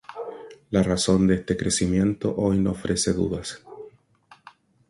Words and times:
La 0.71 0.81
razón 0.81 1.27
de 1.27 1.35
este 1.35 1.55
crecimiento 1.55 2.33
hoy 2.35 2.57
no 2.57 2.71
ofrece 2.71 3.13
dudas. 3.13 3.61